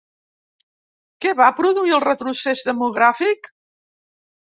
[1.27, 3.55] Què va produir el retrocés demogràfic?